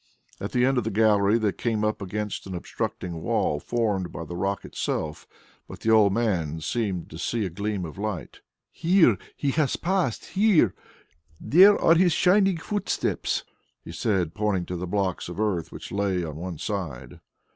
[0.39, 4.25] At the end of the gallery they came up against an obstructing wall formed by
[4.25, 5.27] the rock itself;
[5.67, 8.39] but the old man seemed to see a gleam of light.
[8.71, 10.25] "Here He has passed...
[10.33, 10.73] here!
[11.39, 13.43] There are His shining footsteps,"
[13.85, 17.19] he said, pointing to the blocks of earth which lay on one side.